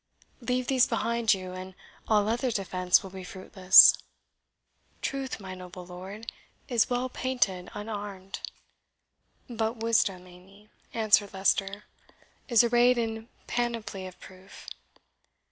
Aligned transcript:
Leave 0.39 0.65
these 0.65 0.87
behind 0.87 1.31
you, 1.31 1.53
and 1.53 1.75
all 2.07 2.27
other 2.27 2.49
defence 2.49 3.03
will 3.03 3.11
be 3.11 3.23
fruitless. 3.23 3.95
Truth, 5.03 5.39
my 5.39 5.53
noble 5.53 5.85
lord, 5.85 6.31
is 6.67 6.89
well 6.89 7.07
painted 7.07 7.69
unarmed." 7.75 8.39
"But 9.47 9.77
Wisdom, 9.77 10.25
Amy," 10.25 10.71
answered 10.91 11.35
Leicester, 11.35 11.83
"is 12.49 12.63
arrayed 12.63 12.97
in 12.97 13.29
panoply 13.45 14.07
of 14.07 14.19
proof. 14.19 14.65